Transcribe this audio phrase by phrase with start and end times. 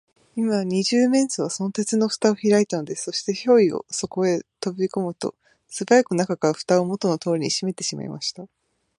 [0.35, 3.03] 今、二十面相は、その鉄のふたをひらいたのです。
[3.03, 5.35] そして、ヒョイとそこへとびこむと、
[5.67, 8.47] すばやく中から、ふたをもとのとおりにしめてしまいました。